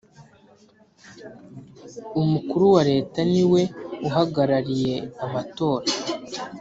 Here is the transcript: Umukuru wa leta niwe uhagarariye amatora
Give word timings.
Umukuru 2.21 2.63
wa 2.75 2.83
leta 2.91 3.19
niwe 3.31 3.61
uhagarariye 4.07 4.95
amatora 5.25 5.85